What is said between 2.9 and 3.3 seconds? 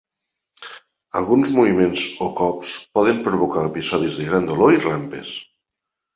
poden